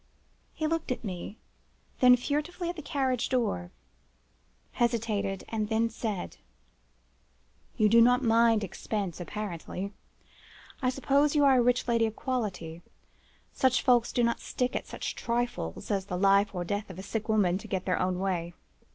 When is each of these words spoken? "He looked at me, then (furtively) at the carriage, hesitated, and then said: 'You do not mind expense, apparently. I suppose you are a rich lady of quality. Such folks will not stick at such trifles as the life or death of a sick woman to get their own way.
"He 0.55 0.65
looked 0.65 0.91
at 0.91 1.03
me, 1.03 1.37
then 1.99 2.15
(furtively) 2.17 2.69
at 2.69 2.75
the 2.75 2.81
carriage, 2.81 3.29
hesitated, 4.71 5.43
and 5.47 5.69
then 5.69 5.91
said: 5.91 6.37
'You 7.77 7.87
do 7.87 8.01
not 8.01 8.23
mind 8.23 8.63
expense, 8.63 9.19
apparently. 9.19 9.93
I 10.81 10.89
suppose 10.89 11.35
you 11.35 11.43
are 11.45 11.59
a 11.59 11.61
rich 11.61 11.87
lady 11.87 12.07
of 12.07 12.15
quality. 12.15 12.81
Such 13.53 13.83
folks 13.83 14.11
will 14.17 14.23
not 14.23 14.39
stick 14.39 14.75
at 14.75 14.87
such 14.87 15.13
trifles 15.13 15.91
as 15.91 16.07
the 16.07 16.17
life 16.17 16.55
or 16.55 16.65
death 16.65 16.89
of 16.89 16.97
a 16.97 17.03
sick 17.03 17.29
woman 17.29 17.59
to 17.59 17.67
get 17.67 17.85
their 17.85 17.99
own 18.01 18.17
way. 18.17 18.55